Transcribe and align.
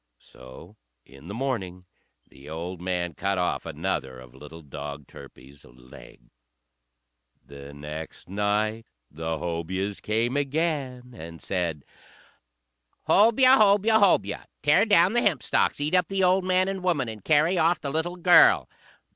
So 0.17 0.77
in 1.05 1.27
the 1.27 1.35
morning 1.35 1.85
the 2.27 2.49
old 2.49 2.81
man 2.81 3.13
cut 3.13 3.37
off 3.37 3.67
another 3.67 4.19
of 4.19 4.33
little 4.33 4.63
dog 4.63 5.05
Turpie's 5.05 5.63
legs. 5.63 6.31
The 7.45 7.71
next 7.71 8.27
night 8.27 8.87
the 9.11 9.37
Hobyahs 9.37 10.01
came 10.01 10.35
again, 10.35 11.13
and 11.15 11.39
said, 11.39 11.83
"Hobyah! 13.07 13.59
Hobyah! 13.59 13.99
Hobyah! 13.99 14.45
Tear 14.63 14.85
down 14.87 15.13
the 15.13 15.21
hempstalks, 15.21 15.79
eat 15.79 15.93
up 15.93 16.07
the 16.07 16.23
old 16.23 16.43
man 16.45 16.67
and 16.67 16.83
woman, 16.83 17.07
and 17.07 17.23
carry 17.23 17.59
off 17.59 17.79
the 17.79 17.91
little 17.91 18.15
girl!" 18.17 18.67